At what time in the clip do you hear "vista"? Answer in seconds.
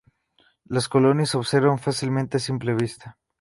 2.73-3.19